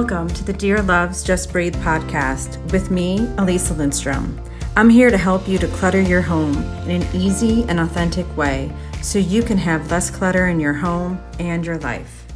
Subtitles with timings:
[0.00, 4.40] Welcome to the Dear Loves Just Breathe podcast with me, Elisa Lindstrom.
[4.74, 8.72] I'm here to help you to clutter your home in an easy and authentic way
[9.02, 12.26] so you can have less clutter in your home and your life.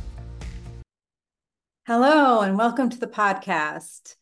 [1.87, 4.17] Hello, and welcome to the podcast.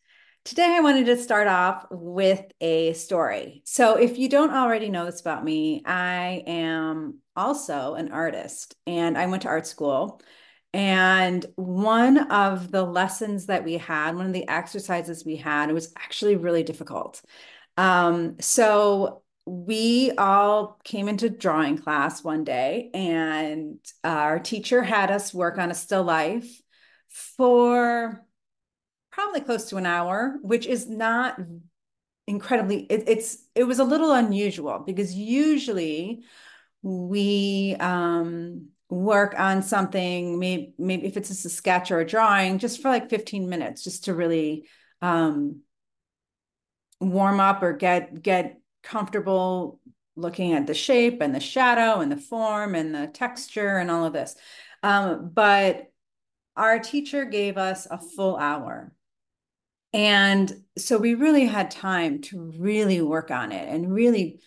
[0.45, 3.61] Today, I wanted to start off with a story.
[3.65, 9.17] So, if you don't already know this about me, I am also an artist and
[9.17, 10.21] I went to art school.
[10.73, 15.73] And one of the lessons that we had, one of the exercises we had, it
[15.73, 17.21] was actually really difficult.
[17.77, 25.33] Um, so we all came into drawing class one day, and our teacher had us
[25.33, 26.61] work on a still life
[27.09, 28.25] for
[29.11, 31.39] probably close to an hour, which is not
[32.25, 36.23] incredibly it, it's it was a little unusual because usually
[36.81, 42.59] we um work on something maybe maybe if it's just a sketch or a drawing
[42.59, 44.67] just for like 15 minutes just to really
[45.01, 45.61] um
[46.99, 49.79] warm up or get get comfortable
[50.15, 54.05] looking at the shape and the shadow and the form and the texture and all
[54.05, 54.35] of this.
[54.83, 55.87] Um, but
[56.55, 58.93] our teacher gave us a full hour.
[59.91, 64.39] And so we really had time to really work on it and really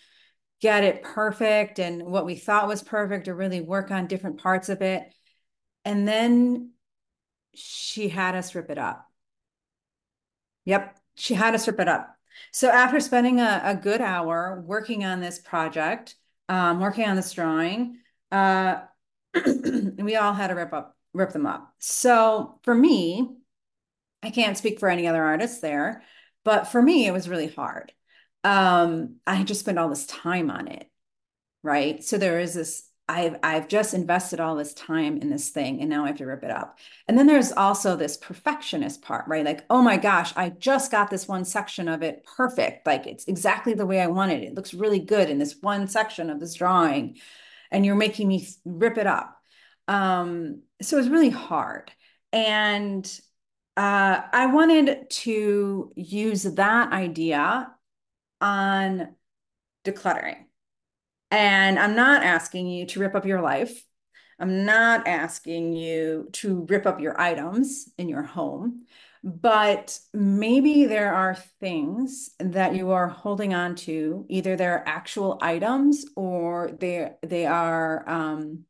[0.61, 4.69] get it perfect and what we thought was perfect or really work on different parts
[4.69, 5.13] of it.
[5.85, 6.71] And then
[7.53, 9.05] she had us rip it up.
[10.65, 12.15] Yep, she had us rip it up.
[12.51, 16.15] So after spending a, a good hour working on this project,
[16.49, 17.97] um, working on this drawing,
[18.31, 18.81] uh,
[19.97, 21.73] we all had to rip up, rip them up.
[21.79, 23.29] So for me,
[24.23, 26.03] I can't speak for any other artists there,
[26.43, 27.91] but for me, it was really hard
[28.47, 30.89] um, I just spent all this time on it,
[31.63, 32.01] right?
[32.01, 32.83] So there is this.
[33.09, 36.25] I've I've just invested all this time in this thing, and now I have to
[36.25, 36.79] rip it up.
[37.09, 39.43] And then there's also this perfectionist part, right?
[39.45, 42.87] Like, oh my gosh, I just got this one section of it perfect.
[42.87, 44.47] Like it's exactly the way I wanted it.
[44.47, 47.17] It looks really good in this one section of this drawing,
[47.69, 49.37] and you're making me rip it up.
[49.89, 51.91] Um, so it's really hard.
[52.31, 53.05] And
[53.75, 57.71] uh, I wanted to use that idea
[58.41, 59.15] on
[59.85, 60.45] decluttering.
[61.31, 63.83] And I'm not asking you to rip up your life.
[64.39, 68.85] I'm not asking you to rip up your items in your home,
[69.23, 74.25] but maybe there are things that you are holding on to.
[74.29, 78.65] Either they're actual items or they they are um,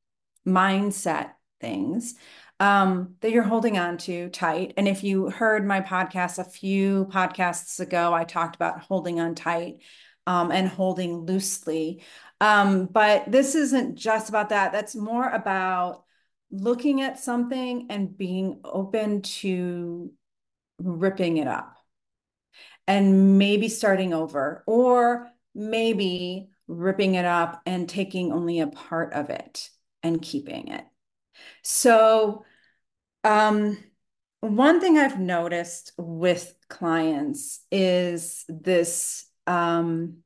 [0.47, 2.15] mindset things
[2.59, 4.73] um, that you're holding on to tight.
[4.77, 9.35] And if you heard my podcast a few podcasts ago, I talked about holding on
[9.35, 9.81] tight
[10.25, 12.03] um, and holding loosely.
[12.41, 14.71] Um, but this isn't just about that.
[14.71, 16.03] That's more about
[16.51, 20.11] looking at something and being open to
[20.79, 21.75] ripping it up
[22.87, 29.29] and maybe starting over, or maybe ripping it up and taking only a part of
[29.29, 29.69] it
[30.03, 30.85] and keeping it.
[31.61, 32.45] So,
[33.23, 33.77] um,
[34.41, 40.17] one thing I've noticed with clients is this, um,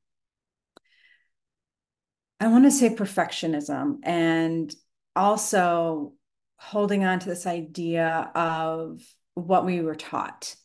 [2.40, 4.74] I want to say perfectionism and
[5.16, 6.14] also
[6.58, 9.02] holding on to this idea of
[9.36, 10.56] what we were taught.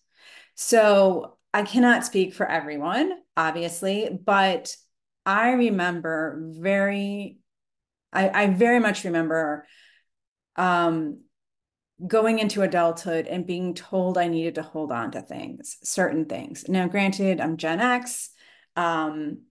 [0.55, 4.75] So I cannot speak for everyone, obviously, but
[5.25, 7.39] I remember very,
[8.13, 9.67] I, I very much remember
[10.57, 11.21] um,
[12.07, 16.69] going into adulthood and being told I needed to hold on to things, certain things.
[16.69, 18.31] Now, granted, I'm Gen X.
[18.77, 19.43] Um,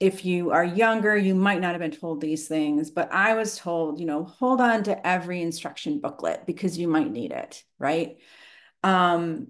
[0.00, 3.56] if you are younger, you might not have been told these things, but I was
[3.58, 8.18] told, you know, hold on to every instruction booklet because you might need it, right?
[8.84, 9.48] Um,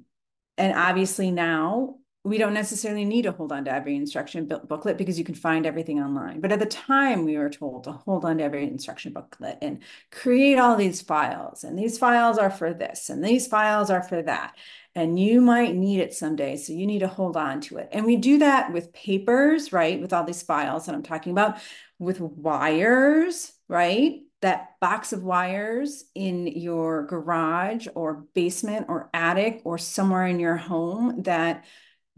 [0.56, 1.96] and obviously now
[2.28, 5.66] we don't necessarily need to hold on to every instruction booklet because you can find
[5.66, 6.40] everything online.
[6.40, 9.82] But at the time, we were told to hold on to every instruction booklet and
[10.10, 11.64] create all these files.
[11.64, 14.54] And these files are for this, and these files are for that.
[14.94, 16.56] And you might need it someday.
[16.56, 17.88] So you need to hold on to it.
[17.92, 20.00] And we do that with papers, right?
[20.00, 21.58] With all these files that I'm talking about,
[21.98, 24.22] with wires, right?
[24.40, 30.56] That box of wires in your garage or basement or attic or somewhere in your
[30.56, 31.64] home that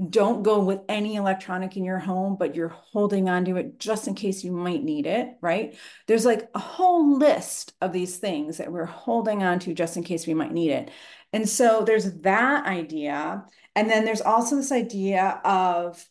[0.09, 4.09] don't go with any electronic in your home, but you're holding on to it just
[4.09, 5.77] in case you might need it, right?
[6.07, 10.03] There's like a whole list of these things that we're holding on to just in
[10.03, 10.91] case we might need it.
[11.33, 13.45] And so there's that idea.
[13.77, 16.03] And then there's also this idea of,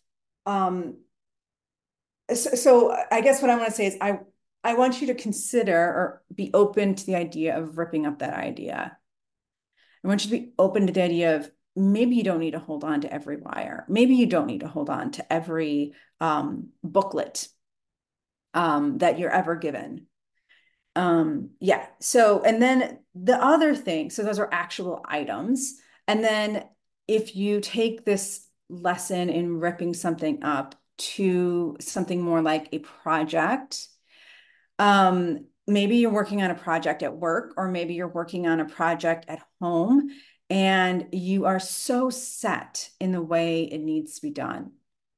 [0.46, 0.98] um,
[2.34, 4.20] so, so I guess what I want to say is I,
[4.64, 8.36] I want you to consider or be open to the idea of ripping up that
[8.36, 8.98] idea
[10.04, 12.60] I want you to be open to the idea of maybe you don't need to
[12.60, 13.86] hold on to every wire.
[13.88, 17.48] Maybe you don't need to hold on to every um, booklet
[18.54, 20.08] um, that you're ever given.
[20.96, 21.86] Um, yeah.
[22.02, 25.76] So, and then the other thing, so those are actual items.
[26.08, 26.66] And then
[27.08, 33.88] if you take this lesson in ripping something up to something more like a project,
[34.78, 38.66] um, maybe you're working on a project at work, or maybe you're working on a
[38.66, 40.10] project at home,
[40.50, 44.72] and you are so set in the way it needs to be done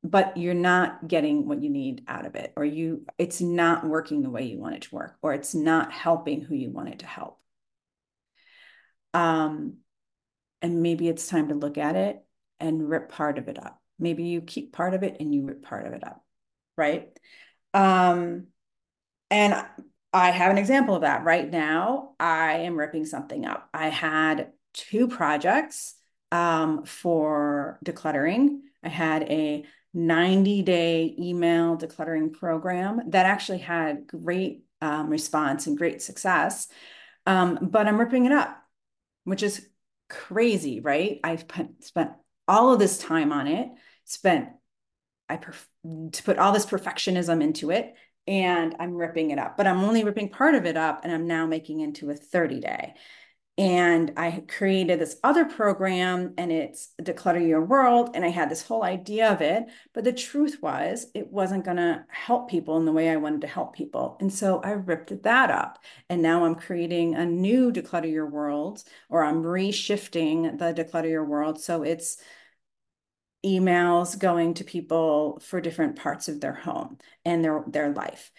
[0.03, 4.23] but you're not getting what you need out of it or you it's not working
[4.23, 6.99] the way you want it to work or it's not helping who you want it
[6.99, 7.39] to help.
[9.13, 9.77] Um
[10.61, 12.23] and maybe it's time to look at it
[12.59, 13.81] and rip part of it up.
[13.99, 16.23] Maybe you keep part of it and you rip part of it up
[16.77, 17.09] right?
[17.73, 18.47] Um
[19.29, 19.65] and
[20.13, 21.23] i have an example of that.
[21.23, 23.69] Right now i am ripping something up.
[23.73, 25.95] I had two projects
[26.31, 34.63] um, for decluttering i had a 90 day email decluttering program that actually had great
[34.81, 36.67] um, response and great success.
[37.25, 38.57] Um, but I'm ripping it up,
[39.25, 39.67] which is
[40.09, 41.19] crazy, right?
[41.23, 42.11] I've put, spent
[42.47, 43.69] all of this time on it,
[44.05, 44.49] spent
[45.29, 47.93] I perf- to put all this perfectionism into it,
[48.27, 49.55] and I'm ripping it up.
[49.55, 52.59] But I'm only ripping part of it up, and I'm now making into a 30
[52.59, 52.93] day.
[53.61, 58.09] And I created this other program and it's Declutter Your World.
[58.15, 59.65] And I had this whole idea of it.
[59.93, 63.41] But the truth was, it wasn't going to help people in the way I wanted
[63.41, 64.17] to help people.
[64.19, 65.77] And so I ripped that up.
[66.09, 71.25] And now I'm creating a new Declutter Your World, or I'm reshifting the Declutter Your
[71.25, 71.61] World.
[71.61, 72.17] So it's
[73.45, 78.31] emails going to people for different parts of their home and their, their life.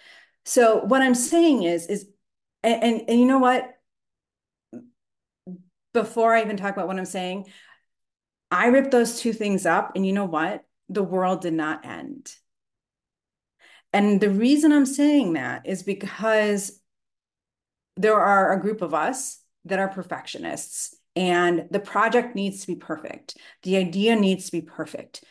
[0.44, 2.08] So what I'm saying is, is,
[2.64, 3.72] and, and, and you know what?
[5.92, 7.46] Before I even talk about what I'm saying,
[8.50, 9.92] I ripped those two things up.
[9.94, 10.64] And you know what?
[10.88, 12.34] The world did not end.
[13.92, 16.78] And the reason I'm saying that is because
[17.96, 22.76] there are a group of us that are perfectionists, and the project needs to be
[22.76, 23.36] perfect.
[23.62, 25.22] The idea needs to be perfect.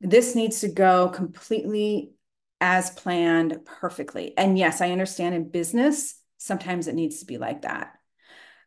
[0.00, 2.12] This needs to go completely
[2.60, 4.36] as planned perfectly.
[4.36, 7.92] And yes, I understand in business, sometimes it needs to be like that.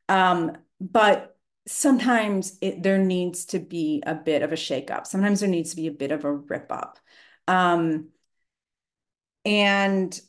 [0.07, 1.37] Um, but
[1.67, 5.05] sometimes it, there needs to be a bit of a shakeup.
[5.05, 6.99] Sometimes there needs to be a bit of a rip up.
[7.47, 8.09] Um,
[9.45, 10.19] and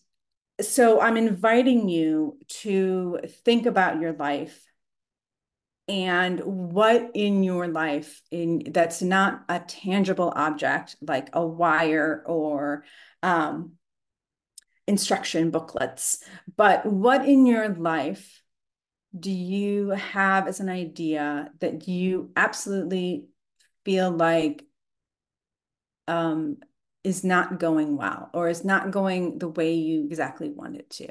[0.61, 4.63] so I'm inviting you to think about your life
[5.89, 12.85] and what in your life in that's not a tangible object like a wire or
[13.23, 13.73] um,
[14.87, 16.23] instruction booklets,
[16.57, 18.42] but what in your life
[19.19, 23.26] do you have as an idea that you absolutely
[23.85, 24.64] feel like
[26.09, 26.56] um,
[27.05, 31.09] is not going well or is not going the way you exactly want it to?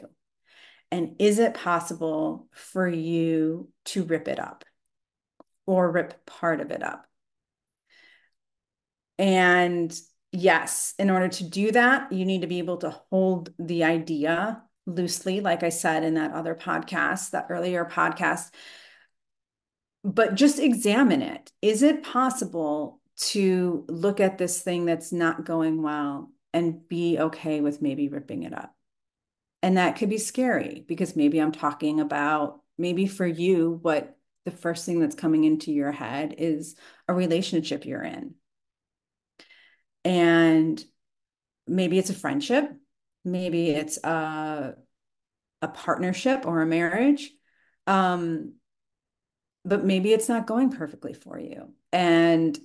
[0.92, 4.66] And is it possible for you to rip it up
[5.66, 7.06] or rip part of it up?
[9.18, 9.96] And
[10.32, 14.64] yes, in order to do that, you need to be able to hold the idea
[14.86, 18.52] loosely, like I said in that other podcast, that earlier podcast.
[20.04, 21.52] But just examine it.
[21.62, 27.62] Is it possible to look at this thing that's not going well and be okay
[27.62, 28.76] with maybe ripping it up?
[29.62, 34.52] And that could be scary because maybe I'm talking about maybe for you, what the
[34.52, 36.76] first thing that's coming into your head is
[37.08, 38.34] a relationship you're in.
[40.04, 40.84] And
[41.68, 42.72] maybe it's a friendship
[43.24, 44.76] maybe it's a
[45.62, 47.32] a partnership or a marriage
[47.88, 48.54] um
[49.64, 51.74] but maybe it's not going perfectly for you.
[51.92, 52.58] And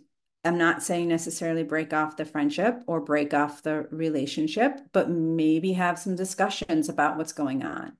[0.45, 5.73] i'm not saying necessarily break off the friendship or break off the relationship but maybe
[5.73, 7.93] have some discussions about what's going on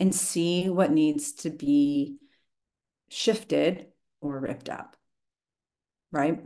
[0.00, 2.16] and see what needs to be
[3.08, 3.86] shifted
[4.20, 4.96] or ripped up
[6.12, 6.40] right?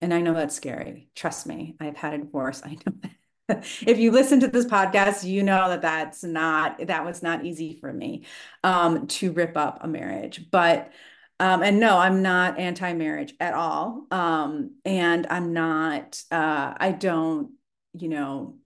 [0.00, 1.08] And i know that's scary.
[1.14, 3.10] Trust me i've had a divorce i know that
[3.48, 7.78] if you listen to this podcast, you know that that's not that was not easy
[7.80, 8.24] for me
[8.62, 10.50] um, to rip up a marriage.
[10.50, 10.92] But
[11.40, 14.06] um, and no, I'm not anti-marriage at all.
[14.10, 16.22] Um, and I'm not.
[16.30, 17.52] Uh, I don't.
[17.94, 18.56] You know.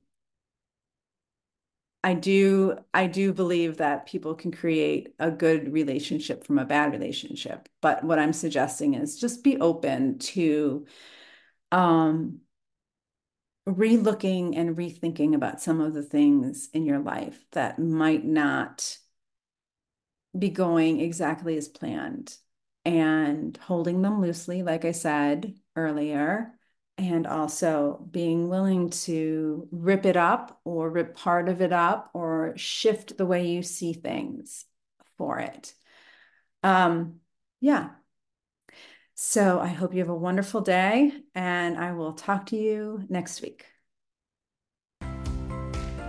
[2.05, 2.79] I do.
[2.93, 7.69] I do believe that people can create a good relationship from a bad relationship.
[7.81, 10.87] But what I'm suggesting is just be open to
[11.71, 12.41] um
[13.69, 18.99] relooking and rethinking about some of the things in your life that might not
[20.39, 22.37] be going exactly as planned.
[22.85, 26.53] and holding them loosely, like I said earlier,
[26.99, 32.55] and also being willing to rip it up or rip part of it up or
[32.57, 34.65] shift the way you see things
[35.17, 35.75] for it.
[36.65, 37.21] Um,
[37.61, 37.91] yeah.
[39.15, 43.43] So I hope you have a wonderful day and I will talk to you next
[43.43, 43.67] week.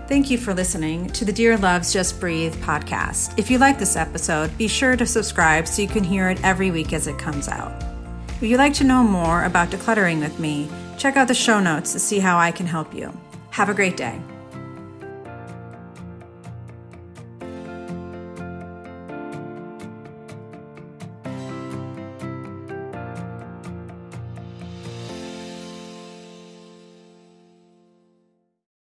[0.08, 3.38] Thank you for listening to the Dear Loves Just Breathe podcast.
[3.40, 6.72] If you like this episode, be sure to subscribe so you can hear it every
[6.72, 7.82] week as it comes out.
[8.28, 11.94] If you'd like to know more about decluttering with me, check out the show notes
[11.94, 13.18] to see how I can help you.
[13.52, 14.20] Have a great day.